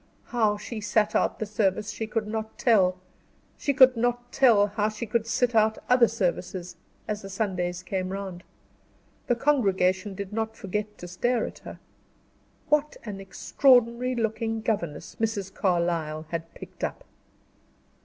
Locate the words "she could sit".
4.89-5.53